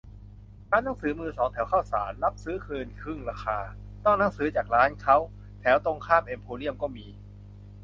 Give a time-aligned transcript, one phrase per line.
[0.71, 3.57] ร้านหนังสือมือสองแถวข้าวสาร รับซื้อคืนครึ่งราคา
[4.03, 5.17] ต้องหนังสือจากร้านเค้า
[5.61, 7.07] แถวตรงข้ามเอ็มโพเรียมก็มี